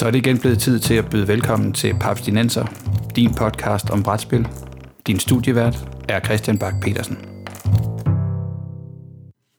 [0.00, 2.66] Så er det igen blevet tid til at byde velkommen til Papstinenser,
[3.16, 4.48] din podcast om brætspil.
[5.06, 7.18] Din studievært er Christian Bak petersen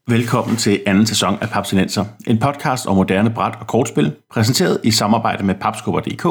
[0.07, 4.91] Velkommen til anden sæson af Papsinenser, en podcast om moderne bræt- og kortspil, præsenteret i
[4.91, 6.23] samarbejde med papskubber.dk,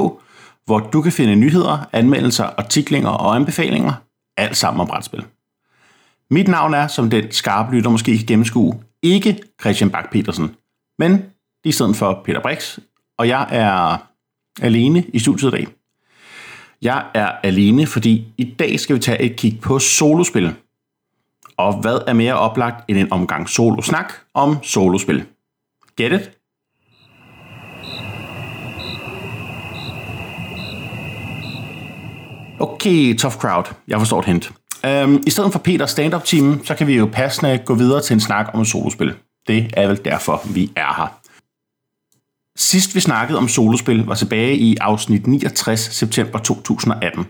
[0.64, 3.92] hvor du kan finde nyheder, anmeldelser, artiklinger og anbefalinger,
[4.36, 5.24] alt sammen om brætspil.
[6.30, 10.54] Mit navn er, som den skarpe lytter måske kan gennemskue, ikke Christian Bak petersen
[10.98, 11.24] men
[11.64, 12.78] i stedet for Peter Brix,
[13.18, 14.09] og jeg er
[14.62, 15.66] alene i studiet i dag.
[16.82, 20.54] Jeg er alene, fordi i dag skal vi tage et kig på solospil.
[21.56, 25.24] Og hvad er mere oplagt end en omgang solosnak om solospil?
[25.96, 26.30] Get it?
[32.60, 33.74] Okay, tough crowd.
[33.88, 34.52] Jeg forstår et hint.
[35.04, 38.14] Um, I stedet for Peters stand-up team, så kan vi jo passende gå videre til
[38.14, 39.14] en snak om solospil.
[39.48, 41.19] Det er vel derfor, vi er her.
[42.60, 47.26] Sidst vi snakkede om solospil var tilbage i afsnit 69 september 2018.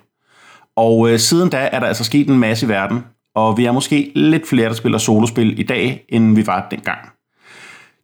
[0.77, 3.72] Og øh, siden da er der altså sket en masse i verden, og vi er
[3.72, 6.98] måske lidt flere, der spiller solospil i dag, end vi var dengang.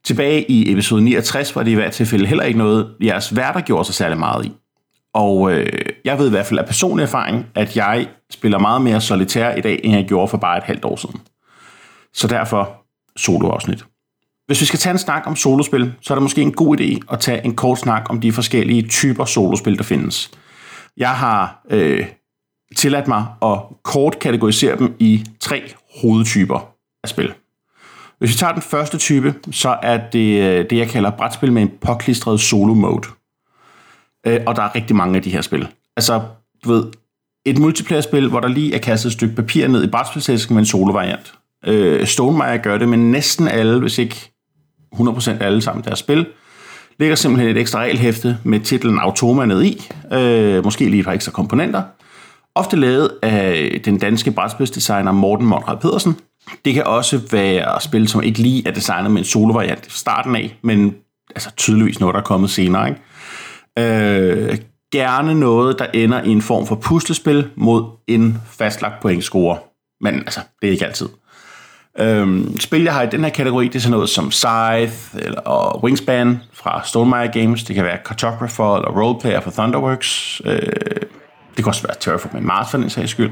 [0.05, 3.85] Tilbage i episode 69 var det i hvert tilfælde heller ikke noget, jeres værter gjorde
[3.85, 4.53] sig særlig meget i.
[5.15, 9.01] Og øh, jeg ved i hvert fald af personlig erfaring, at jeg spiller meget mere
[9.01, 11.21] solitær i dag, end jeg gjorde for bare et halvt år siden.
[12.15, 12.83] Så derfor
[13.17, 13.85] soloafsnit.
[14.47, 16.99] Hvis vi skal tage en snak om solospil, så er det måske en god idé
[17.13, 20.31] at tage en kort snak om de forskellige typer solospil, der findes.
[20.97, 22.07] Jeg har øh,
[22.77, 25.63] tilladt mig at kort kategorisere dem i tre
[26.03, 26.69] hovedtyper
[27.03, 27.33] af spil.
[28.19, 31.63] Hvis vi tager den første type, så er det øh, det, jeg kalder brætspil med
[31.63, 33.09] en påklistret solo-mode.
[34.27, 35.69] Øh, og der er rigtig mange af de her spil.
[35.97, 36.23] Altså,
[36.65, 36.85] du ved,
[37.47, 40.67] et multiplayer-spil, hvor der lige er kastet et stykke papir ned i brætspilsæsken med en
[40.67, 41.35] solo-variant.
[41.67, 44.36] Øh, Stonemaier gør det med næsten alle, hvis ikke
[44.99, 46.27] 100% alle sammen deres spil.
[46.99, 51.13] Lægger simpelthen et ekstra regelhæfte med titlen Automa ned i, øh, måske lige et par
[51.13, 51.83] ekstra komponenter.
[52.55, 56.17] Ofte lavet af den danske brætspilsdesigner Morten Monrad Pedersen.
[56.65, 60.37] Det kan også være spil, som ikke lige er designet med en solo-variant fra starten
[60.37, 60.95] af, men
[61.31, 62.89] altså tydeligvis noget, der er kommet senere.
[62.89, 63.01] Ikke?
[63.79, 64.59] Øh,
[64.93, 69.59] gerne noget, der ender i en form for puslespil mod en fastlagt pointscore.
[70.01, 71.09] Men altså, det er ikke altid.
[71.99, 75.41] Øhm, spil, jeg har i den her kategori, det er sådan noget som Scythe eller,
[75.41, 77.65] og Wingspan fra Stonemaier Games.
[77.65, 80.43] Det kan være Cartographer eller Roleplayer fra Thunderworks.
[80.45, 80.59] Øh,
[81.57, 83.31] det kan også være Terraforming Mars for den sags skyld.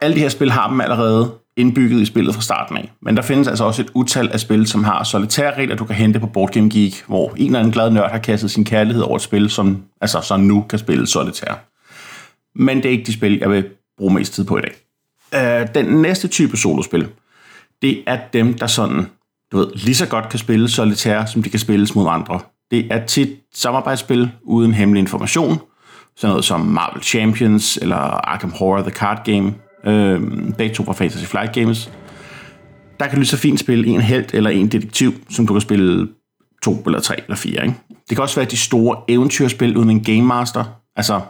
[0.00, 2.92] Alle de her spil har dem allerede indbygget i spillet fra starten af.
[3.02, 5.94] Men der findes altså også et utal af spil, som har solitære regler, du kan
[5.94, 9.02] hente på Board Game Geek, hvor en eller anden glad nørd har kastet sin kærlighed
[9.02, 11.64] over et spil, som altså så nu kan spille solitær.
[12.54, 13.64] Men det er ikke de spil, jeg vil
[13.98, 14.72] bruge mest tid på i dag.
[15.34, 17.08] Øh, den næste type solospil,
[17.82, 19.06] det er dem, der sådan,
[19.52, 22.40] du ved, lige så godt kan spille solitær, som de kan spilles mod andre.
[22.70, 25.60] Det er tit samarbejdsspil uden hemmelig information,
[26.16, 29.54] sådan noget som Marvel Champions eller Arkham Horror The Card Game,
[29.84, 30.20] øh,
[30.58, 31.90] begge to fra Fantasy Flight Games.
[33.00, 35.60] Der kan du lige så fint spille en held eller en detektiv, som du kan
[35.60, 36.08] spille
[36.62, 37.62] to eller tre eller fire.
[37.62, 37.74] Ikke?
[38.08, 40.64] Det kan også være de store eventyrspil uden en Game Master.
[40.96, 41.20] Altså,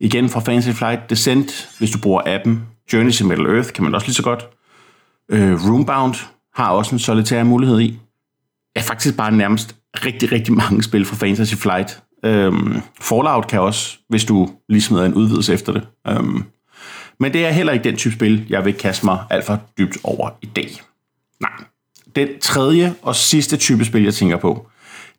[0.00, 2.62] igen fra Fantasy Flight Descent, hvis du bruger appen.
[2.92, 4.48] Journey to Middle Earth kan man også lige så godt.
[5.30, 6.14] Øh, Roombound
[6.54, 7.98] har også en solitær mulighed i.
[8.76, 12.02] Ja, faktisk bare nærmest rigtig, rigtig mange spil fra Fantasy Flight.
[12.24, 15.86] Øhm, Fallout kan også, hvis du lige smider en udvidelse efter det.
[16.08, 16.44] Øhm,
[17.20, 19.98] men det er heller ikke den type spil, jeg vil kaste mig alt for dybt
[20.04, 20.70] over i dag.
[21.40, 21.50] Nej.
[22.16, 24.66] Den tredje og sidste type spil, jeg tænker på,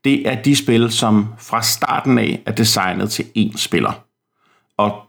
[0.04, 4.04] det er de spil, som fra starten af er designet til én spiller.
[4.78, 5.02] Og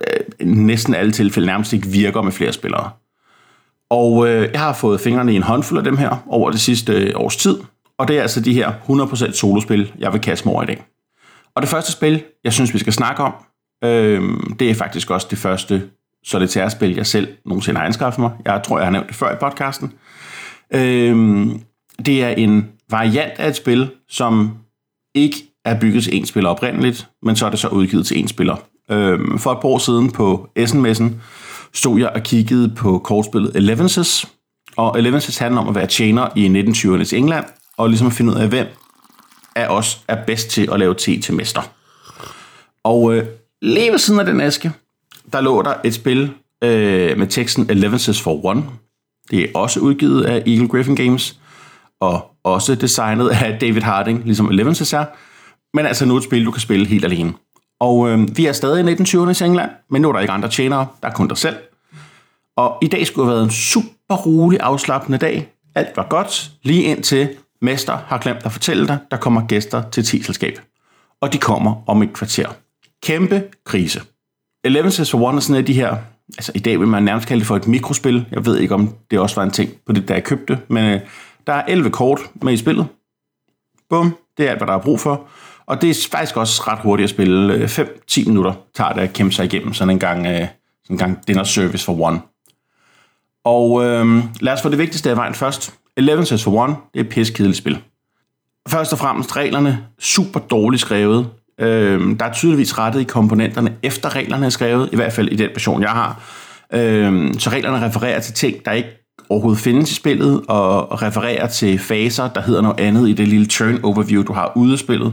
[0.00, 2.90] øh, næsten alle tilfælde nærmest ikke virker med flere spillere.
[3.90, 6.92] Og øh, jeg har fået fingrene i en håndfuld af dem her over det sidste
[6.92, 7.58] øh, års tid.
[7.98, 10.84] Og det er altså de her 100% solospil, jeg vil kaste mig over i dag.
[11.54, 13.34] Og det første spil, jeg synes, vi skal snakke om,
[13.84, 14.22] øh,
[14.58, 15.82] det er faktisk også det første
[16.24, 18.30] solitære spil, jeg selv nogensinde har anskaffet mig.
[18.44, 19.92] Jeg tror, jeg har nævnt det før i podcasten.
[20.74, 21.46] Øh,
[22.06, 24.54] det er en variant af et spil, som
[25.14, 28.28] ikke er bygget til en spiller oprindeligt, men så er det så udgivet til en
[28.28, 28.56] spiller.
[28.90, 31.20] Øh, for et par år siden på Essen-messen,
[31.74, 34.28] stod jeg og kiggede på kortspillet Elevenses,
[34.76, 37.44] og Elevenses handler om at være tjener i 1920'ernes England,
[37.76, 38.66] og ligesom at finde ud af, hvem
[39.56, 41.62] af os er bedst til at lave te til mester.
[42.84, 43.26] Og øh,
[43.62, 44.72] lige ved siden af den æske,
[45.32, 46.32] der lå der et spil
[46.64, 48.64] øh, med teksten Elevenses for One.
[49.30, 51.38] Det er også udgivet af Eagle Griffin Games,
[52.00, 55.04] og også designet af David Harding, ligesom Elevenses er.
[55.74, 57.32] Men altså nu et spil, du kan spille helt alene.
[57.80, 60.86] Og øh, vi er stadig i 1920'ernes England, men nu er der ikke andre tjenere,
[61.02, 61.56] der er kun dig selv.
[62.56, 65.52] Og i dag skulle have været en super rolig, afslappende dag.
[65.74, 67.28] Alt var godt, lige indtil
[67.62, 70.60] mester har glemt at fortælle dig, der kommer gæster til tiselskab.
[71.20, 72.48] og de kommer om et kvarter.
[73.02, 74.02] Kæmpe krise.
[74.64, 75.96] Eleven Says for One er sådan af de her,
[76.38, 78.26] altså i dag vil man nærmest kalde det for et mikrospil.
[78.30, 80.84] Jeg ved ikke, om det også var en ting på det, der jeg købte, men
[80.84, 81.00] øh,
[81.46, 82.86] der er 11 kort med i spillet.
[83.90, 85.28] Bum, det er alt, hvad der er brug for.
[85.66, 87.54] Og det er faktisk også ret hurtigt at spille.
[87.54, 90.48] Øh, 5-10 minutter tager det at kæmpe sig igennem sådan en gang, øh, sådan
[90.90, 92.20] en gang dinner service for one.
[93.44, 95.74] Og øh, lad os få det vigtigste af vejen først.
[95.96, 97.78] 11 Sets for One, det er et pissekedeligt spil.
[98.68, 101.28] Først og fremmest reglerne super dårligt skrevet.
[101.60, 105.36] Øh, der er tydeligvis rettet i komponenterne efter reglerne er skrevet, i hvert fald i
[105.36, 106.20] den version, jeg har.
[106.72, 108.88] Øh, så reglerne refererer til ting, der ikke
[109.28, 113.46] overhovedet findes i spillet, og refererer til faser, der hedder noget andet i det lille
[113.46, 115.12] turn overview, du har ude af spillet.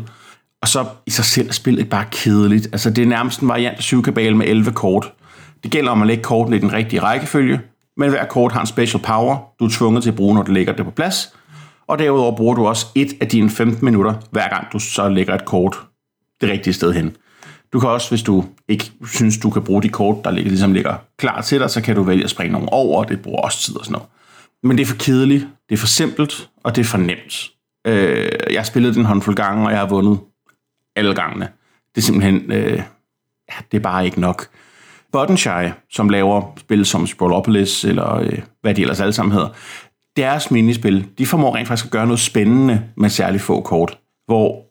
[0.63, 2.65] Og så i sig selv er spillet bare kedeligt.
[2.71, 5.13] Altså det er nærmest en variant af syvkabale med 11 kort.
[5.63, 7.61] Det gælder om at lægge kortene i den rigtige rækkefølge,
[7.97, 10.51] men hver kort har en special power, du er tvunget til at bruge, når du
[10.51, 11.35] lægger det på plads.
[11.87, 15.35] Og derudover bruger du også et af dine 15 minutter, hver gang du så lægger
[15.35, 15.77] et kort
[16.41, 17.15] det rigtige sted hen.
[17.73, 20.73] Du kan også, hvis du ikke synes, du kan bruge de kort, der ligger, ligesom
[20.73, 23.41] ligger klar til dig, så kan du vælge at springe nogle over, og det bruger
[23.41, 24.07] også tid og sådan noget.
[24.63, 27.49] Men det er for kedeligt, det er for simpelt, og det er for nemt.
[27.87, 30.19] Øh, jeg har spillet den håndfuld gange, og jeg har vundet
[30.95, 31.49] alle gangene.
[31.95, 32.77] Det er simpelthen, øh,
[33.49, 34.47] ja, det er bare ikke nok.
[35.11, 39.49] Buttonshy, som laver spil som Sprawlopolis, eller øh, hvad de ellers alle sammen hedder,
[40.17, 44.65] deres minispil, de formår rent faktisk at gøre noget spændende med særligt få kort, hvor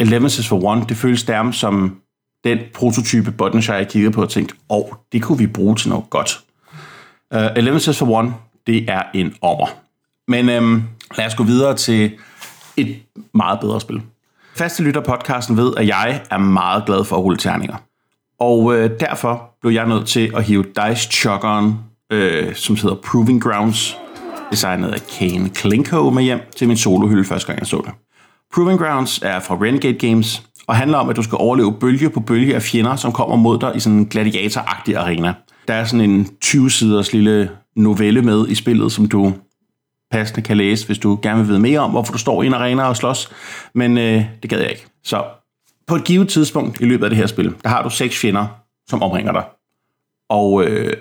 [0.00, 2.00] Elevenses for One, det føles nærmest som
[2.44, 5.88] den prototype Buttonshy, jeg kiggede på og tænkte, åh, oh, det kunne vi bruge til
[5.88, 6.40] noget godt.
[7.32, 8.34] Øh, uh, Elevenses for One,
[8.66, 9.66] det er en ommer.
[10.28, 10.82] Men øhm,
[11.16, 12.18] lad os gå videre til
[12.76, 13.02] et
[13.34, 14.02] meget bedre spil.
[14.58, 17.76] Faste lytter podcasten ved, at jeg er meget glad for at rulle terninger.
[18.40, 21.74] Og øh, derfor blev jeg nødt til at hive Dice Chuggeren,
[22.12, 23.96] øh, som hedder Proving Grounds,
[24.50, 27.92] designet af Kane Klinko med hjem til min solohylde første gang jeg så det.
[28.54, 32.20] Proving Grounds er fra Renegade Games, og handler om, at du skal overleve bølge på
[32.20, 35.34] bølge af fjender, som kommer mod dig i sådan en gladiatoragtig arena.
[35.68, 39.34] Der er sådan en 20-siders lille novelle med i spillet, som du
[40.10, 42.54] passende kan læse, hvis du gerne vil vide mere om, hvorfor du står i en
[42.54, 43.30] arena og slås.
[43.74, 44.86] Men øh, det gad jeg ikke.
[45.04, 45.24] Så
[45.86, 48.46] på et givet tidspunkt i løbet af det her spil, der har du seks fjender,
[48.88, 49.44] som omringer dig.
[50.28, 50.96] Og øh,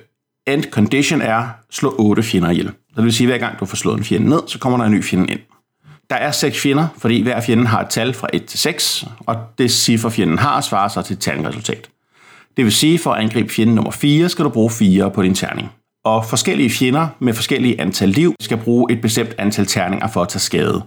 [0.47, 2.71] end condition er, slå otte fjender ihjel.
[2.95, 4.85] Det vil sige, at hver gang du får slået en fjende ned, så kommer der
[4.85, 5.39] en ny fjende ind.
[6.09, 9.35] Der er seks fjender, fordi hver fjende har et tal fra 1 til 6, og
[9.57, 11.89] det ciffer fjenden har svarer sig til et terningresultat.
[12.57, 15.35] Det vil sige, for at angribe fjende nummer 4, skal du bruge 4 på din
[15.35, 15.71] terning.
[16.07, 20.29] Og forskellige fjender med forskellige antal liv skal bruge et bestemt antal terninger for at
[20.29, 20.83] tage skade.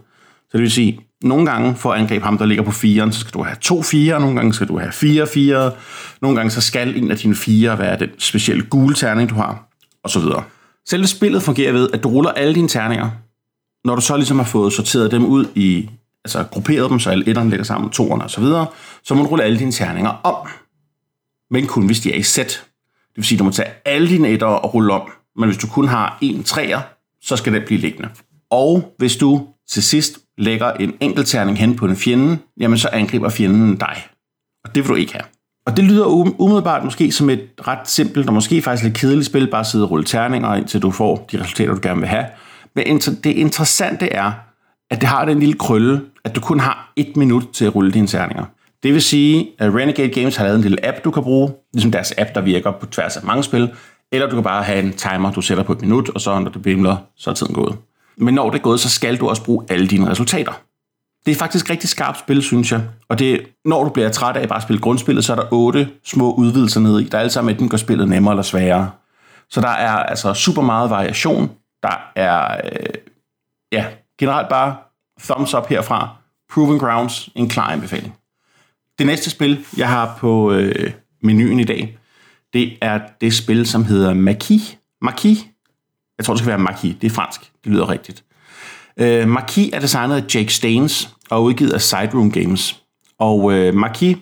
[0.51, 3.21] Så det vil sige, nogle gange for at angribe ham, der ligger på 4'eren, så
[3.21, 5.73] skal du have to 4, nogle gange skal du have 4 4,
[6.23, 9.69] nogle gange så skal en af dine 4 være den specielle gule terning, du har,
[10.05, 10.43] og så videre.
[10.89, 13.11] Selve spillet fungerer ved, at du ruller alle dine terninger,
[13.85, 15.91] når du så ligesom har fået sorteret dem ud i,
[16.25, 18.67] altså grupperet dem, så alle etterne ligger sammen toerne og så videre,
[19.05, 20.49] så må du rulle alle dine terninger om.
[21.51, 22.70] Men kun hvis de er i sæt.
[23.21, 25.11] Det vil sige, at du må tage alle dine etter og rulle om.
[25.37, 26.81] Men hvis du kun har en træer,
[27.23, 28.09] så skal den blive liggende.
[28.51, 32.89] Og hvis du til sidst lægger en enkelt terning hen på en fjende, jamen så
[32.93, 33.97] angriber fjenden dig.
[34.65, 35.25] Og det vil du ikke have.
[35.67, 36.07] Og det lyder
[36.41, 39.91] umiddelbart måske som et ret simpelt og måske faktisk lidt kedeligt spil, bare sidde og
[39.91, 42.27] rulle terninger, indtil du får de resultater, du gerne vil have.
[42.75, 44.33] Men det interessante er,
[44.91, 47.93] at det har den lille krølle, at du kun har et minut til at rulle
[47.93, 48.45] dine terninger.
[48.83, 51.91] Det vil sige, at Renegade Games har lavet en lille app, du kan bruge, ligesom
[51.91, 53.71] deres app, der virker på tværs af mange spil,
[54.13, 56.51] eller du kan bare have en timer, du sætter på et minut, og så når
[56.51, 57.77] det bimler, så er tiden gået.
[58.17, 60.53] Men når det er gået, så skal du også bruge alle dine resultater.
[61.27, 62.83] Det er faktisk rigtig skarpt spil, synes jeg.
[63.09, 65.89] Og det, når du bliver træt af bare at spille grundspillet, så er der otte
[66.05, 68.91] små udvidelser nede i, der alle sammen enten gør spillet nemmere eller sværere.
[69.51, 71.51] Så der er altså super meget variation.
[71.83, 72.95] Der er, øh,
[73.73, 73.87] ja,
[74.19, 74.77] generelt bare
[75.21, 76.09] thumbs up herfra.
[76.53, 78.15] Proven Grounds, en klar anbefaling.
[79.01, 80.91] Det næste spil, jeg har på øh,
[81.23, 81.99] menuen i dag,
[82.53, 84.77] det er det spil, som hedder Maki.
[85.03, 85.49] Maki.
[86.19, 86.97] Jeg tror, det skal være Maki.
[87.01, 87.41] Det er fransk.
[87.65, 88.25] Det lyder rigtigt.
[88.97, 92.83] Øh, Maki er designet af Jake Staines og udgivet af Sideroom Games.
[93.19, 94.17] Og øh, Maki,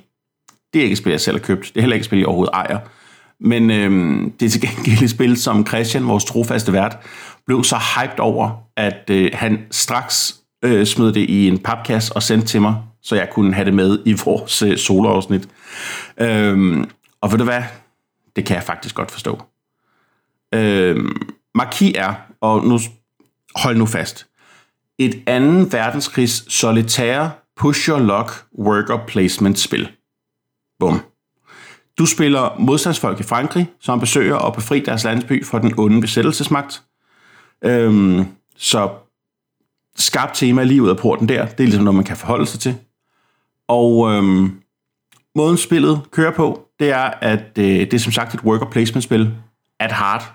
[0.72, 1.62] det er ikke et spil, jeg selv har købt.
[1.62, 2.78] Det er heller ikke et spil, jeg overhovedet ejer.
[3.40, 6.98] Men øh, det er til gengæld et spil, som Christian, vores trofaste vært,
[7.46, 12.22] blev så hyped over, at øh, han straks øh, smed det i en papkasse og
[12.22, 12.76] sendte til mig,
[13.08, 15.48] så jeg kunne have det med i vores øh, soloafsnit.
[16.20, 17.62] Øhm, og ved du hvad?
[18.36, 19.42] Det kan jeg faktisk godt forstå.
[20.54, 22.78] Øhm, Marquis er, og nu
[23.54, 24.26] hold nu fast,
[24.98, 29.88] et anden verdenskrigs solitære push your luck worker placement spil.
[30.78, 31.00] Bum.
[31.98, 36.82] Du spiller modstandsfolk i Frankrig, som besøger og befri deres landsby fra den onde besættelsesmagt.
[37.64, 38.90] Øhm, så
[39.96, 42.60] skarpt tema lige ud af porten der, det er ligesom noget, man kan forholde sig
[42.60, 42.78] til.
[43.68, 44.60] Og øhm,
[45.36, 49.04] måden spillet kører på, det er, at øh, det er som sagt et worker placement
[49.04, 49.34] spil
[49.80, 50.34] at hard.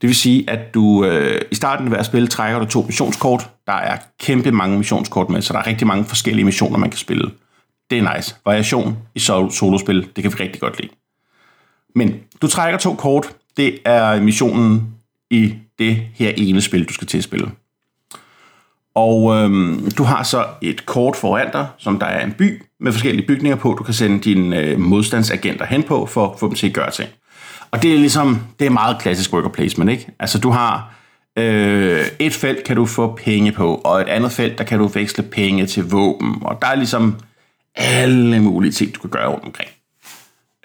[0.00, 3.50] Det vil sige, at du øh, i starten af hver spil trækker du to missionskort.
[3.66, 6.98] Der er kæmpe mange missionskort med, så der er rigtig mange forskellige missioner, man kan
[6.98, 7.30] spille.
[7.90, 8.36] Det er nice.
[8.44, 10.92] Variation i solospil, det kan vi rigtig godt lide.
[11.94, 13.36] Men du trækker to kort.
[13.56, 14.94] Det er missionen
[15.30, 17.50] i det her ene spil, du skal til at spille.
[18.94, 22.92] Og øhm, du har så et kort foran dig, som der er en by med
[22.92, 26.54] forskellige bygninger på, du kan sende dine øh, modstandsagenter hen på, for at få dem
[26.54, 27.10] til at gøre ting.
[27.70, 30.08] Og det er ligesom, det er meget klassisk worker placement, ikke?
[30.18, 30.94] Altså du har
[31.38, 34.86] øh, et felt, kan du få penge på, og et andet felt, der kan du
[34.86, 37.16] veksle penge til våben, og der er ligesom
[37.74, 39.70] alle mulige ting, du kan gøre rundt omkring.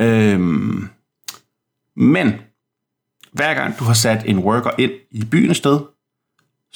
[0.01, 0.89] Øhm,
[1.95, 2.33] men
[3.31, 5.79] hver gang du har sat en worker ind i byen sted,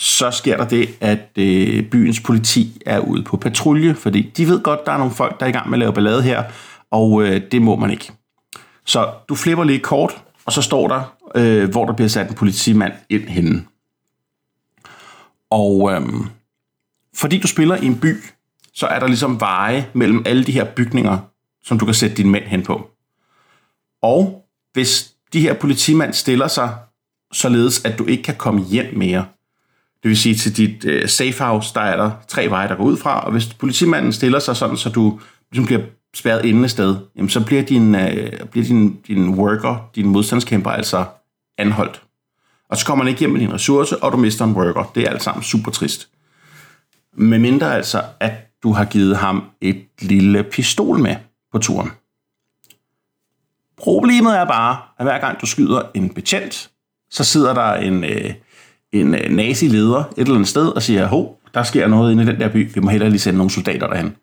[0.01, 4.63] så sker der det, at øh, byens politi er ude på patrulje, fordi de ved
[4.63, 6.43] godt, der er nogle folk, der er i gang med at lave ballade her,
[6.91, 8.11] og øh, det må man ikke.
[8.85, 12.35] Så du flipper lige kort, og så står der, øh, hvor der bliver sat en
[12.35, 13.65] politimand ind henne.
[15.49, 16.01] Og øh,
[17.15, 18.15] fordi du spiller i en by,
[18.73, 21.17] så er der ligesom veje mellem alle de her bygninger,
[21.63, 22.89] som du kan sætte din mænd hen på.
[24.01, 26.75] Og hvis de her politimand stiller sig
[27.31, 29.25] således, at du ikke kan komme hjem mere,
[30.03, 32.83] det vil sige til dit øh, safe house, der er der tre veje, der går
[32.83, 35.19] ud fra, og hvis politimanden stiller sig sådan, så du
[35.51, 35.81] ligesom bliver
[36.15, 41.05] spærret inde sted, jamen så bliver din, øh, bliver din, din worker, din modstandskæmper altså
[41.57, 42.01] anholdt.
[42.69, 44.91] Og så kommer man ikke hjem med din ressource, og du mister en worker.
[44.95, 46.09] Det er alt sammen super trist.
[47.17, 51.15] Med mindre altså, at du har givet ham et lille pistol med
[51.51, 51.91] på turen.
[53.77, 56.69] Problemet er bare, at hver gang du skyder en betjent,
[57.09, 58.33] så sidder der en, øh,
[58.93, 62.25] en nazileder nazi-leder et eller andet sted og siger, hov, der sker noget inde i
[62.25, 64.15] den der by, vi må hellere lige sende nogle soldater derhen.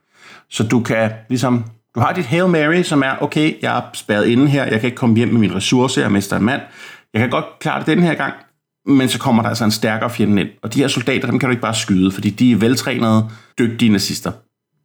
[0.50, 4.26] Så du kan ligesom, du har dit Hail Mary, som er, okay, jeg er spærret
[4.26, 6.60] inde her, jeg kan ikke komme hjem med min ressource, jeg mister en mand,
[7.14, 8.34] jeg kan godt klare det den her gang,
[8.86, 10.50] men så kommer der altså en stærkere fjende ind.
[10.62, 13.92] Og de her soldater, dem kan du ikke bare skyde, fordi de er veltrænede, dygtige
[13.92, 14.32] nazister.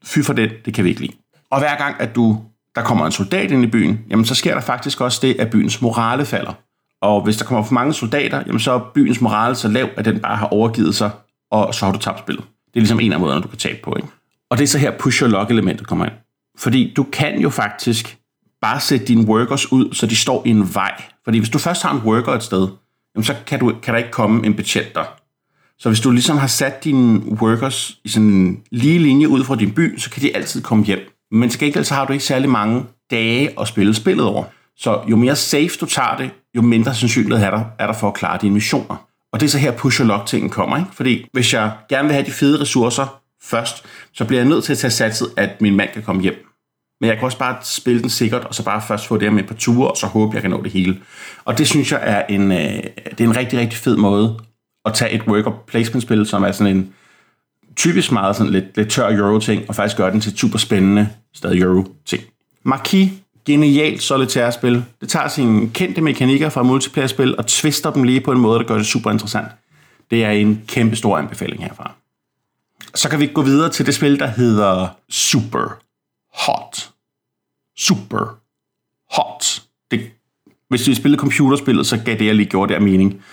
[0.05, 1.13] Fy for det, det kan vi ikke lide.
[1.51, 2.41] Og hver gang, at du,
[2.75, 5.49] der kommer en soldat ind i byen, jamen så sker der faktisk også det, at
[5.49, 6.53] byens morale falder.
[7.03, 10.05] Og hvis der kommer for mange soldater, jamen så er byens morale så lav, at
[10.05, 11.11] den bare har overgivet sig,
[11.51, 12.45] og så har du tabt spillet.
[12.45, 13.95] Det er ligesom en af måderne, du kan tabe på.
[13.95, 14.07] Ikke?
[14.49, 16.13] Og det er så her push your luck elementet kommer ind.
[16.57, 18.17] Fordi du kan jo faktisk
[18.61, 21.03] bare sætte dine workers ud, så de står i en vej.
[21.23, 22.67] Fordi hvis du først har en worker et sted,
[23.15, 25.05] jamen så kan, du, kan der ikke komme en betjent der.
[25.79, 29.55] Så hvis du ligesom har sat dine workers i sådan en lige linje ud fra
[29.55, 30.99] din by, så kan de altid komme hjem.
[31.31, 34.43] Men til gengæld så har du ikke særlig mange dage at spille spillet over.
[34.77, 38.07] Så jo mere safe du tager det, jo mindre sandsynlighed er der, er der for
[38.07, 39.07] at klare dine missioner.
[39.33, 40.89] Og det er så her push og lock tingen kommer, ikke?
[40.93, 44.71] Fordi hvis jeg gerne vil have de fede ressourcer først, så bliver jeg nødt til
[44.71, 46.45] at tage satset, at min mand kan komme hjem.
[47.01, 49.43] Men jeg kan også bare spille den sikkert, og så bare først få det med
[49.43, 51.01] på ture, og så håbe, jeg kan nå det hele.
[51.45, 54.39] Og det synes jeg er en, øh, det er en rigtig, rigtig fed måde
[54.85, 56.93] at tage et worker placement-spil, som er sådan en
[57.75, 61.61] typisk meget sådan lidt, lidt tør euro-ting, og faktisk gøre den til super spændende, stadig
[61.61, 62.23] euro-ting.
[62.63, 63.11] Marquis
[63.45, 64.85] genialt solitærspil.
[65.01, 68.65] Det tager sine kendte mekanikker fra multiplayer-spil og twister dem lige på en måde, der
[68.65, 69.47] gør det super interessant.
[70.11, 71.91] Det er en kæmpe stor anbefaling herfra.
[72.95, 75.79] Så kan vi gå videre til det spil, der hedder Super
[76.33, 76.89] Hot.
[77.77, 78.37] Super
[79.11, 79.61] Hot.
[79.91, 80.11] Det,
[80.69, 83.23] hvis vi spillede computerspillet, så gav det, jeg lige gjorde, der mening.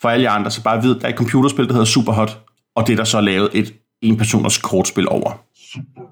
[0.00, 2.38] For alle jer andre, så bare ved, der er et computerspil, der hedder Super Hot,
[2.74, 5.32] og det er der så lavet et en personers kortspil over.
[5.54, 6.09] Super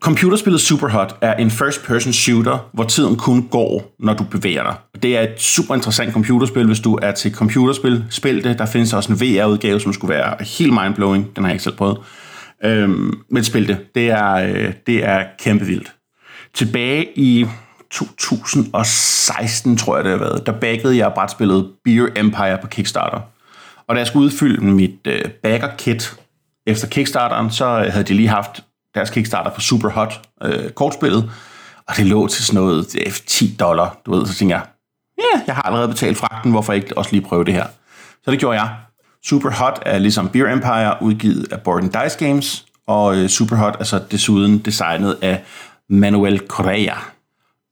[0.00, 5.02] Computerspillet Superhot er en first-person shooter, hvor tiden kun går, når du bevæger dig.
[5.02, 8.04] Det er et super interessant computerspil, hvis du er til computerspil.
[8.10, 8.58] Spil det.
[8.58, 11.36] Der findes også en VR-udgave, som skulle være helt mindblowing.
[11.36, 11.98] Den har jeg ikke selv prøvet.
[12.64, 13.94] Øhm, men spil det.
[13.94, 15.92] Det er, øh, det er kæmpe vildt.
[16.54, 17.46] Tilbage i
[17.90, 23.20] 2016, tror jeg det har været, der baggede jeg brætspillet Beer Empire på Kickstarter.
[23.88, 26.16] Og da jeg skulle udfylde mit øh, bagger-kit
[26.66, 28.64] efter Kickstarteren, så havde de lige haft
[28.96, 31.30] deres Kickstarter for Super Hot øh, kortspillet,
[31.88, 34.64] og det lå til sådan noget 10 dollar, du ved, så tænkte jeg,
[35.18, 37.66] ja, yeah, jeg har allerede betalt fragten, hvorfor ikke også lige prøve det her?
[38.24, 38.76] Så det gjorde jeg.
[39.24, 43.76] Super Hot er ligesom Beer Empire, udgivet af Board Dice Games, og øh, Super Hot
[43.80, 45.42] er så desuden designet af
[45.88, 46.94] Manuel Correa.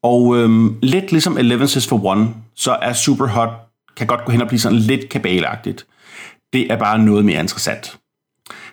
[0.02, 3.48] Og øhm, lidt ligesom Eleven Says for One, så er Super Hot,
[3.96, 5.86] kan godt gå hen og blive sådan lidt kabalagtigt.
[6.52, 7.98] Det er bare noget mere interessant.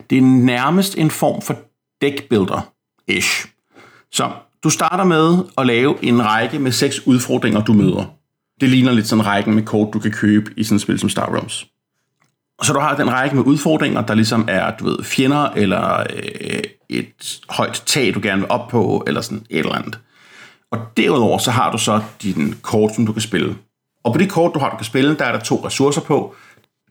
[0.10, 1.56] Det er nærmest en form for
[2.04, 3.48] deckbuilder-ish.
[4.12, 4.32] Så
[4.64, 8.06] du starter med at lave en række med seks udfordringer, du møder.
[8.62, 11.10] Det ligner lidt sådan rækken med kort, du kan købe i sådan et spil som
[11.10, 11.68] Star Realms.
[12.64, 16.64] så du har den række med udfordringer, der ligesom er, du ved, fjender, eller øh,
[16.90, 20.00] et højt tag, du gerne vil op på, eller sådan et eller andet.
[20.72, 23.56] Og derudover så har du så din kort, som du kan spille.
[24.04, 26.36] Og på det kort, du har, du kan spille, der er der to ressourcer på.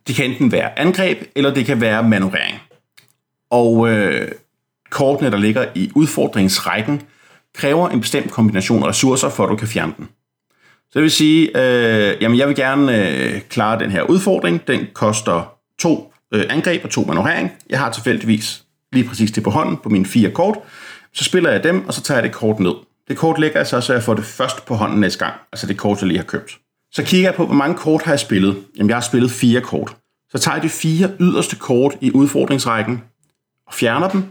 [0.07, 2.59] Det kan enten være angreb, eller det kan være manøvrering.
[3.51, 4.33] Og øh,
[4.91, 7.03] kortene, der ligger i udfordringsrækken,
[7.55, 10.09] kræver en bestemt kombination af ressourcer, for at du kan fjerne den.
[10.91, 14.67] Så det vil sige, øh, jamen jeg vil gerne øh, klare den her udfordring.
[14.67, 17.53] Den koster to øh, angreb og to manøvrering.
[17.71, 20.59] Jeg har tilfældigvis lige præcis det på hånden på mine fire kort.
[21.15, 22.73] Så spiller jeg dem, og så tager jeg det kort ned.
[23.09, 25.35] Det kort lægger jeg så, så jeg får det først på hånden næste gang.
[25.53, 26.59] Altså det kort, jeg lige har købt.
[26.93, 28.57] Så kigger jeg på, hvor mange kort har jeg spillet.
[28.77, 29.97] Jamen jeg har spillet fire kort.
[30.31, 33.03] Så tager jeg de fire yderste kort i udfordringsrækken
[33.67, 34.25] og fjerner dem.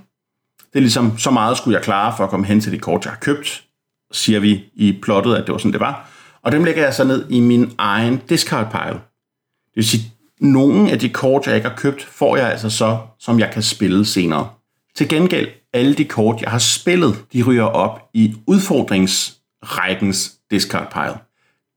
[0.73, 3.05] Det er ligesom, så meget skulle jeg klare for at komme hen til de kort,
[3.05, 3.63] jeg har købt.
[4.11, 6.09] Siger vi i plottet, at det var sådan, det var.
[6.43, 8.93] Og dem lægger jeg så ned i min egen discard pile.
[8.93, 10.03] Det vil sige,
[10.39, 13.61] nogle af de kort, jeg ikke har købt, får jeg altså så, som jeg kan
[13.61, 14.49] spille senere.
[14.95, 21.19] Til gengæld, alle de kort, jeg har spillet, de ryger op i udfordringsrækkens discard pile.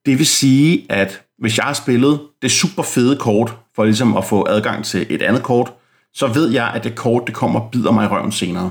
[0.06, 4.24] Det vil sige, at hvis jeg har spillet det super fede kort, for ligesom at
[4.24, 5.72] få adgang til et andet kort,
[6.14, 8.70] så ved jeg, at det kort, det kommer og bider mig i røven senere.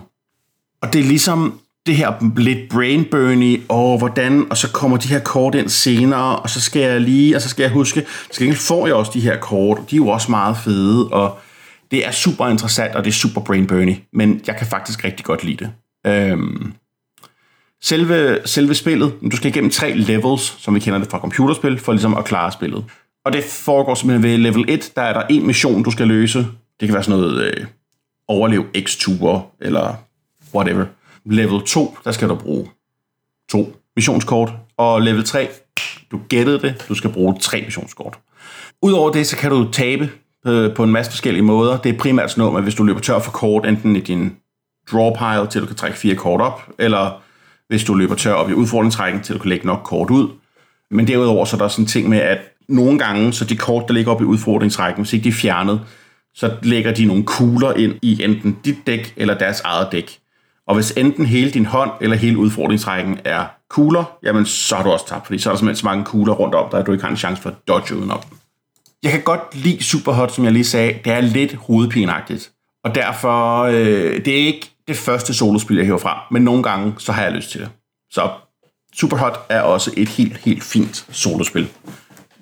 [0.82, 5.20] Og det er ligesom det her lidt brainburny, og hvordan, og så kommer de her
[5.20, 8.88] kort ind senere, og så skal jeg lige, og så skal jeg huske, så får
[8.88, 11.40] jeg også de her kort, og de er jo også meget fede, og
[11.92, 15.44] det er super interessant, og det er super brainburny, men jeg kan faktisk rigtig godt
[15.44, 15.72] lide det.
[16.08, 16.74] Øhm,
[17.84, 21.92] selve, selve spillet, du skal igennem tre levels, som vi kender det fra computerspil, for
[21.92, 22.86] ligesom at klare spillet.
[23.26, 26.40] Og det foregår simpelthen ved level 1, der er der en mission, du skal løse.
[26.80, 27.66] Det kan være sådan noget øh,
[28.28, 29.96] overlev X-ture, eller
[30.55, 30.86] whatever.
[31.25, 32.70] Level 2, der skal du bruge
[33.50, 34.53] to missionskort.
[34.77, 35.50] Og level 3,
[36.12, 38.20] du gættede det, du skal bruge tre missionskort.
[38.81, 40.10] Udover det, så kan du tabe
[40.48, 41.77] øh, på en masse forskellige måder.
[41.77, 44.35] Det er primært sådan noget, at hvis du løber tør for kort, enten i din
[44.92, 47.22] draw pile, til du kan trække fire kort op, eller
[47.68, 50.29] hvis du løber tør op i udfordringsrækken, til du kan lægge nok kort ud.
[50.92, 53.87] Men derudover så er der sådan en ting med, at nogle gange, så de kort,
[53.87, 55.81] der ligger op i udfordringsrækken, hvis ikke de er fjernet,
[56.33, 60.21] så lægger de nogle kugler ind i enten dit dæk eller deres eget dæk.
[60.72, 64.90] Og hvis enten hele din hånd eller hele udfordringsrækken er kugler, jamen så har du
[64.90, 66.92] også tabt, fordi så er der simpelthen så mange kugler rundt om dig, at du
[66.92, 68.38] ikke har en chance for at dodge udenom dem.
[69.03, 71.00] Jeg kan godt lide Superhot, som jeg lige sagde.
[71.05, 72.51] Det er lidt hovedpinagtigt.
[72.84, 76.94] Og derfor, øh, det er ikke det første solospil, jeg hæver fra, men nogle gange,
[76.98, 77.70] så har jeg lyst til det.
[78.12, 78.29] Så
[78.94, 81.68] Superhot er også et helt, helt fint solospil.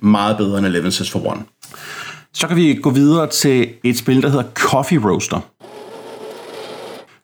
[0.01, 1.41] Meget bedre end Eleven Says for One.
[2.33, 5.39] Så kan vi gå videre til et spil, der hedder Coffee Roaster.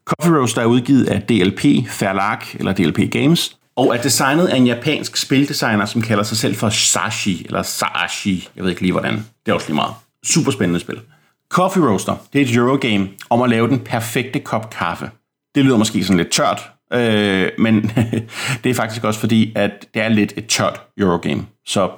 [0.08, 4.68] Coffee Roaster er udgivet af DLP Fairlark, eller DLP Games, og er designet af en
[4.68, 9.13] japansk spildesigner, som kalder sig selv for Sashi, eller Sashi, jeg ved ikke lige hvordan.
[9.13, 9.94] Det er også lige meget.
[10.24, 11.02] Super spændende spil.
[11.50, 15.10] Coffee Roaster, det er et Eurogame om at lave den perfekte kop kaffe.
[15.56, 17.91] Det lyder måske sådan lidt tørt, øh, men
[18.63, 21.46] det er faktisk også fordi, at det er lidt et tørt Eurogame.
[21.65, 21.91] Så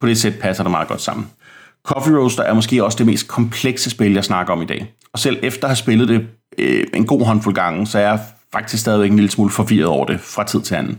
[0.00, 1.30] på det sæt passer det meget godt sammen.
[1.86, 4.94] Coffee Roaster er måske også det mest komplekse spil, jeg snakker om i dag.
[5.12, 6.26] Og selv efter at have spillet det
[6.58, 8.20] øh, en god håndfuld gange, så er jeg
[8.52, 10.98] faktisk stadigvæk en lille smule forvirret over det fra tid til anden.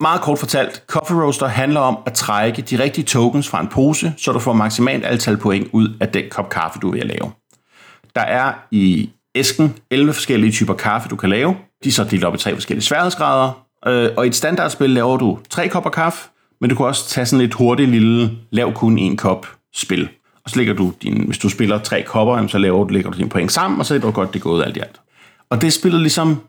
[0.00, 4.14] Meget kort fortalt, Coffee Roaster handler om at trække de rigtige tokens fra en pose,
[4.16, 7.32] så du får maksimalt antal point ud af den kop kaffe, du vil lave.
[8.14, 11.56] Der er i æsken 11 forskellige typer kaffe, du kan lave.
[11.84, 13.66] De er så delt op i tre forskellige sværhedsgrader.
[13.86, 16.28] Øh, og i et standardspil laver du tre kopper kaffe,
[16.60, 20.08] men du kan også tage sådan et hurtigt lille, lav kun en kop spil.
[20.44, 23.18] Og så lægger du din, hvis du spiller tre kopper, så laver du, lægger du
[23.18, 25.00] dine point sammen, og så er det godt, det er gået alt i alt.
[25.50, 26.40] Og det spillet ligesom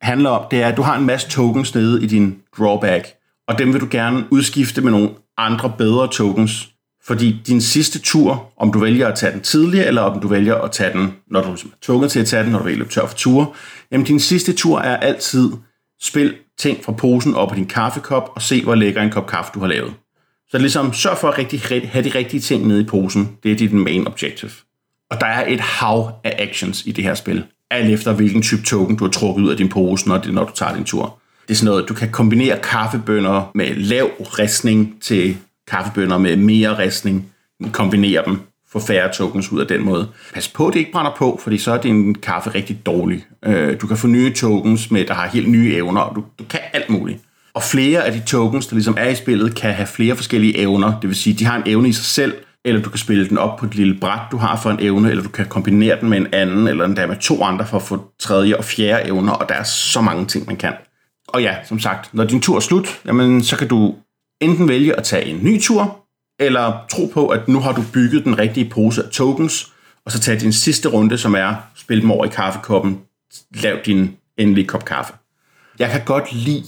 [0.00, 3.06] handler om, det er, at du har en masse tokens nede i din drawback,
[3.48, 6.68] og dem vil du gerne udskifte med nogle andre bedre tokens,
[7.04, 10.54] fordi din sidste tur, om du vælger at tage den tidligere, eller om du vælger
[10.54, 12.78] at tage den, når du ligesom er tvunget til at tage den, når du vil
[12.78, 13.46] løbe tør for ture,
[13.90, 15.50] jamen din sidste tur er altid
[16.02, 19.50] spil ting fra posen op på din kaffekop, og se, hvor lækker en kop kaffe
[19.54, 19.94] du har lavet.
[20.50, 23.38] Så ligesom sørg for at rigtig, have de rigtige ting nede i posen.
[23.42, 24.50] Det er dit main objective.
[25.10, 27.44] Og der er et hav af actions i det her spil.
[27.70, 30.44] Alt efter hvilken type token du har trukket ud af din pose, når, det, når
[30.44, 31.18] du tager din tur.
[31.48, 35.36] Det er sådan noget, du kan kombinere kaffebønder med lav ristning til
[35.70, 37.32] kaffebønder med mere ristning.
[37.72, 38.40] Kombinere dem,
[38.72, 40.08] få færre tokens ud af den måde.
[40.34, 43.24] Pas på, at det ikke brænder på, fordi så er din kaffe rigtig dårlig.
[43.44, 46.44] Øh, du kan få nye tokens, med, der har helt nye evner, og du, du
[46.44, 47.18] kan alt muligt.
[47.54, 51.00] Og flere af de tokens, der ligesom er i spillet, kan have flere forskellige evner.
[51.00, 53.38] Det vil sige, de har en evne i sig selv, eller du kan spille den
[53.38, 56.08] op på et lille bræt, du har for en evne, eller du kan kombinere den
[56.08, 59.32] med en anden, eller endda med to andre for at få tredje og fjerde evner,
[59.32, 60.72] og der er så mange ting, man kan.
[61.28, 63.94] Og ja, som sagt, når din tur er slut, jamen, så kan du
[64.40, 66.00] enten vælge at tage en ny tur,
[66.40, 69.72] eller tro på, at nu har du bygget den rigtige pose af tokens,
[70.06, 73.00] og så tage din sidste runde, som er, spil dem over i kaffekoppen,
[73.54, 75.12] lav din endelige kop kaffe.
[75.78, 76.64] Jeg kan godt lide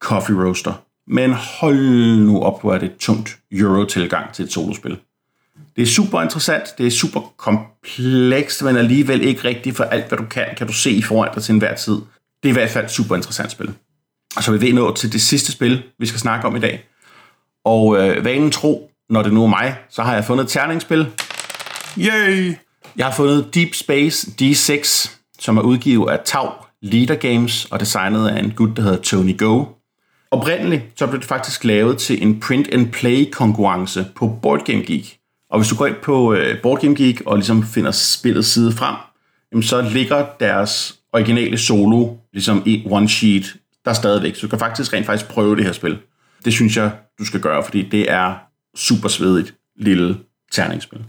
[0.00, 0.72] Coffee Roaster,
[1.06, 4.98] men hold nu op, hvor er det tungt euro-tilgang til et solospil.
[5.76, 10.18] Det er super interessant, det er super komplekst, men alligevel ikke rigtigt for alt, hvad
[10.18, 11.94] du kan, kan du se foran dig til enhver tid.
[12.42, 13.74] Det er i hvert fald et super interessant spil.
[14.36, 16.60] Og så er vi ved nå til det sidste spil, vi skal snakke om i
[16.60, 16.88] dag.
[17.64, 21.06] Og øh, vanen tro, når det nu er mig, så har jeg fundet et terningsspil.
[21.98, 22.54] Yay!
[22.96, 26.48] Jeg har fundet Deep Space D6, som er udgivet af Tau
[26.82, 29.64] Leader Games og designet af en gut, der hedder Tony Go.
[30.30, 35.18] Oprindeligt så blev det faktisk lavet til en print-and-play konkurrence på Board Game Geek.
[35.50, 38.72] Og hvis du går ind på øh, Board Game Geek og ligesom finder spillet side
[38.72, 38.96] frem,
[39.52, 44.34] jamen så ligger deres originale solo ligesom i one sheet der stadigvæk.
[44.34, 45.98] Så du kan faktisk rent faktisk prøve det her spil.
[46.44, 48.34] Det synes jeg, du skal gøre, fordi det er
[48.76, 50.16] super svedigt lille
[50.52, 51.04] terningsspil.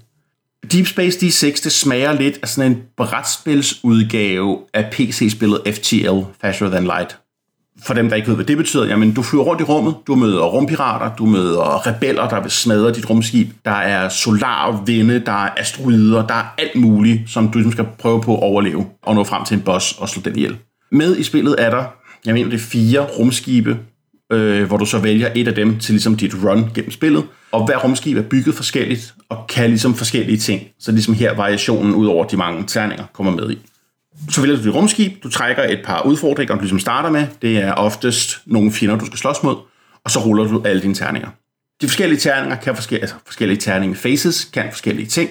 [0.71, 6.83] Deep Space D6, det smager lidt af sådan en brætspilsudgave af PC-spillet FTL, Faster Than
[6.83, 7.17] Light.
[7.83, 10.15] For dem, der ikke ved, hvad det betyder, jamen du flyver rundt i rummet, du
[10.15, 15.49] møder rumpirater, du møder rebeller, der vil smadre dit rumskib, der er solarvinde, der er
[15.57, 19.23] asteroider, der er alt muligt, som du ligesom skal prøve på at overleve og nå
[19.23, 20.57] frem til en boss og slå den ihjel.
[20.91, 21.83] Med i spillet er der,
[22.25, 23.77] jeg mener det er fire rumskibe,
[24.31, 27.23] øh, hvor du så vælger et af dem til ligesom dit run gennem spillet.
[27.51, 30.61] Og hver rumskib er bygget forskelligt og kan ligesom forskellige ting.
[30.79, 33.59] Så ligesom her variationen ud over de mange terninger kommer med i.
[34.29, 37.27] Så vælger du dit rumskib, du trækker et par udfordringer, du ligesom starter med.
[37.41, 39.55] Det er oftest nogle fjender, du skal slås mod.
[40.05, 41.29] Og så ruller du alle dine terninger.
[41.81, 45.29] De forskellige terninger kan forskellige, altså forskellige terning faces kan forskellige ting.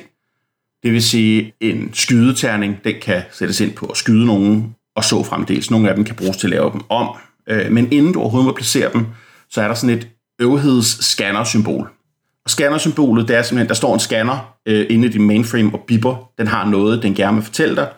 [0.82, 5.22] Det vil sige, en skydeterning, den kan sættes ind på at skyde nogen, og så
[5.22, 5.70] fremdeles.
[5.70, 7.16] Nogle af dem kan bruges til at lave dem om.
[7.48, 9.06] Øh, men inden du overhovedet må placere dem,
[9.50, 10.08] så er der sådan et
[10.40, 11.90] øvhedsscanner-symbol.
[12.44, 15.80] Og scanner-symbolet, det er simpelthen, der står en scanner øh, inde i din mainframe og
[15.86, 16.30] bipper.
[16.38, 17.88] Den har noget, den gerne vil fortælle dig.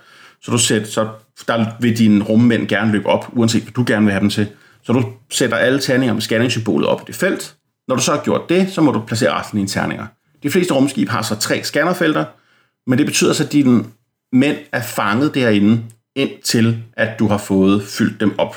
[0.43, 1.09] Så, du sætter, så
[1.49, 4.49] der vil dine rummænd gerne løbe op, uanset hvad du gerne vil have dem til.
[4.83, 7.55] Så du sætter alle terninger med scanningssymbolet op i det felt.
[7.89, 10.07] Når du så har gjort det, så må du placere resten af dine terninger.
[10.43, 12.25] De fleste rumskib har så tre scannerfelter,
[12.87, 13.85] men det betyder så, at dine
[14.33, 15.83] mænd er fanget derinde,
[16.17, 18.57] indtil at du har fået fyldt dem op.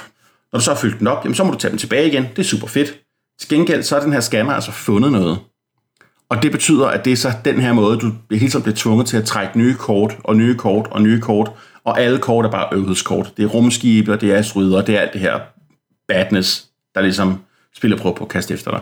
[0.52, 2.24] Når du så har fyldt den op, jamen, så må du tage dem tilbage igen.
[2.24, 3.00] Det er super fedt.
[3.40, 5.40] Til gengæld så er den her scanner altså fundet noget.
[6.30, 9.08] Og det betyder, at det er så den her måde, du hele tiden bliver tvunget
[9.08, 11.52] til at trække nye kort, og nye kort, og nye kort,
[11.86, 13.34] og alle kort er bare øvhedskort.
[13.38, 15.40] Det er rumskibe, og det er asteroider, og det er alt det her
[16.08, 17.42] badness, der ligesom
[17.76, 18.82] spiller prøve på at kaste efter dig.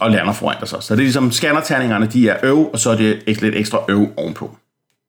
[0.00, 0.80] Og lander foran dig så.
[0.80, 4.08] Så det er ligesom, scannerterningerne, de er øv, og så er det lidt ekstra øv
[4.16, 4.56] ovenpå.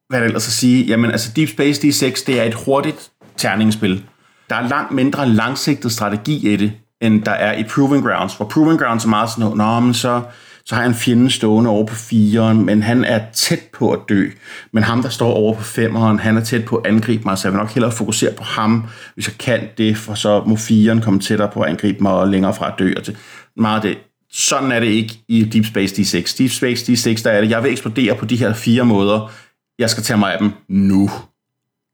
[0.09, 0.85] Hvad er det ellers at sige?
[0.85, 4.03] Jamen altså Deep Space D6, det er et hurtigt terningsspil.
[4.49, 6.71] Der er langt mindre langsigtet strategi i det,
[7.01, 8.35] end der er i Proving Grounds.
[8.35, 10.21] Hvor Proving Grounds er meget sådan Nå, men så,
[10.67, 13.99] så har jeg en fjende stående over på fireren, men han er tæt på at
[14.09, 14.29] dø.
[14.71, 17.47] Men ham, der står over på femeren, han er tæt på at angribe mig, så
[17.47, 21.01] jeg vil nok hellere fokusere på ham, hvis jeg kan det, for så må fireren
[21.01, 22.93] komme tættere på at angribe mig og længere fra at dø.
[22.97, 23.17] Og til
[23.57, 23.97] meget det.
[24.31, 26.35] Sådan er det ikke i Deep Space D6.
[26.37, 29.31] Deep Space D6, der er det, jeg vil eksplodere på de her fire måder.
[29.79, 31.09] Jeg skal tage mig af dem nu.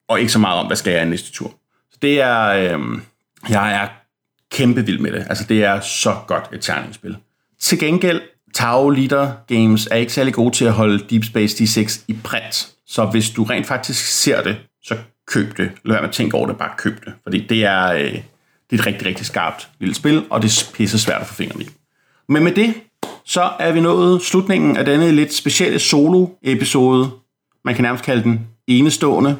[0.10, 1.54] Og ikke så meget om, hvad skal jeg i næste tur
[1.92, 2.80] Så det er, øh,
[3.50, 3.88] jeg er
[4.52, 5.26] kæmpe vild med det.
[5.30, 7.18] Altså, det er så godt et terningsspil.
[7.60, 8.22] Til gengæld,
[8.54, 12.70] Tau Leader Games er ikke særlig gode til at holde Deep Space D6 i print.
[12.88, 14.96] Så hvis du rent faktisk ser det, så
[15.28, 15.72] køb det.
[15.86, 17.14] Lad være med at tænke over det, bare køb det.
[17.24, 18.22] Fordi det er, øh, det
[18.72, 21.64] er et rigtig, rigtig skarpt lille spil, og det er pisse svært at få fingrene
[21.64, 21.68] i.
[22.30, 22.74] Men med det,
[23.26, 27.10] så er vi nået slutningen af denne lidt specielle solo-episode.
[27.66, 29.38] Man kan nærmest kalde den enestående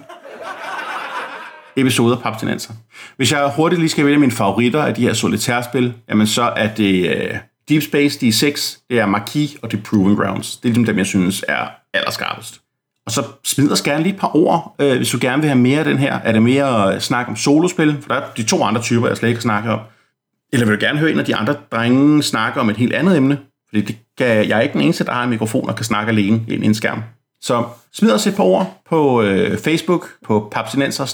[1.76, 2.74] episoder Papstinenser.
[3.18, 6.76] Hvis jeg hurtigt lige skal vælge mine favoritter af de her solitærspil, jamen så er
[6.76, 7.38] det Øh,
[7.74, 10.58] Deep Space D6, det er Marquis og det er Proving Grounds.
[10.58, 12.62] Det er ligesom dem jeg synes er allerskarpest.
[13.06, 15.60] Og så smid os gerne lige et par ord, øh, hvis du gerne vil have
[15.60, 16.14] mere af den her.
[16.14, 17.98] Er det mere øh, snak om solospil?
[18.02, 19.80] For der er de to andre typer, jeg slet ikke kan snakke om.
[20.54, 23.18] Eller vil du gerne høre en af de andre drenge snakke om et helt andet
[23.18, 23.40] emne?
[23.70, 26.10] Fordi det kan, jeg er ikke den eneste, der har en mikrofon og kan snakke
[26.10, 27.04] alene ind i en skærm.
[27.42, 31.06] Så smid os et par ord på øh, Facebook, på papsinenser,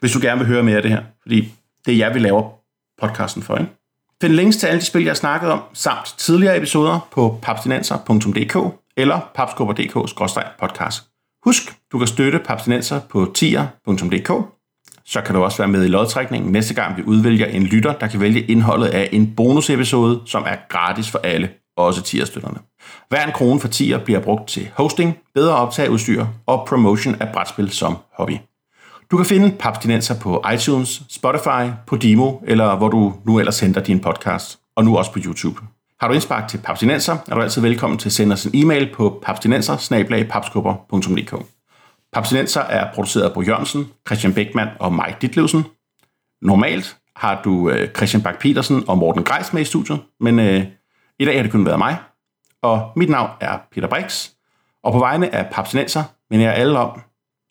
[0.00, 1.02] hvis du gerne vil høre mere af det her.
[1.22, 1.52] Fordi
[1.86, 2.50] det er jer, vi laver
[3.00, 3.56] podcasten for.
[3.56, 3.70] Ikke?
[4.22, 8.56] Find links til alle de spil, jeg har snakket om, samt tidligere episoder på papstinenser.dk
[8.96, 11.02] eller papskubber.dk-podcast.
[11.44, 14.32] Husk, du kan støtte papstinenser på tier.dk.
[15.06, 18.06] Så kan du også være med i lodtrækningen næste gang, vi udvælger en lytter, der
[18.06, 22.58] kan vælge indholdet af en bonusepisode, som er gratis for alle også tierstøtterne.
[23.08, 27.70] Hver en krone for tier bliver brugt til hosting, bedre optageudstyr og promotion af brætspil
[27.70, 28.36] som hobby.
[29.10, 34.00] Du kan finde Papstinenser på iTunes, Spotify, Podimo eller hvor du nu ellers henter din
[34.00, 35.60] podcast, og nu også på YouTube.
[36.00, 38.94] Har du indspark til Papstinenser, er du altid velkommen til at sende os en e-mail
[38.94, 39.76] på papstinenser
[42.12, 45.64] Papstinenser er produceret af Bo Jørgensen, Christian Beckmann og Mike Ditlevsen.
[46.42, 50.64] Normalt har du øh, Christian Bak petersen og Morten Greis med i studiet, men øh,
[51.18, 51.96] i dag har det kun været mig.
[52.62, 54.30] Og mit navn er Peter Brix,
[54.82, 57.00] og på vegne af Papstinenser mener jeg alle om,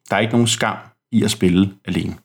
[0.09, 0.77] der er ikke nogen skam
[1.13, 2.17] i at spille alene.